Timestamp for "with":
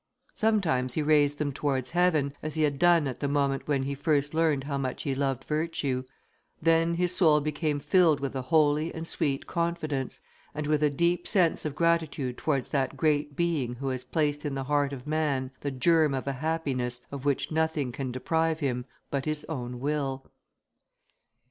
8.19-8.35, 10.65-10.81